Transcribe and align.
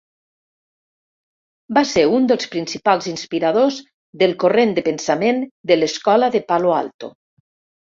Va 1.79 1.83
ser 1.91 2.07
un 2.21 2.25
dels 2.33 2.49
principals 2.57 3.11
inspiradors 3.13 3.79
del 4.25 4.37
corrent 4.47 4.77
de 4.81 4.89
pensament 4.93 5.49
de 5.75 5.83
l'escola 5.83 6.37
de 6.39 6.47
Palo 6.53 6.79
Alto. 6.85 7.17